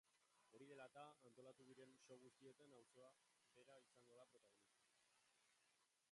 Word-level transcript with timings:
Hori 0.53 0.67
dela 0.69 0.85
eta, 0.91 1.01
antolatu 1.27 1.65
diren 1.67 1.91
show 2.05 2.15
guztietan 2.23 2.73
auzoa 2.77 3.11
bera 3.59 3.75
izango 3.83 4.17
da 4.21 4.25
protagonista. 4.31 5.05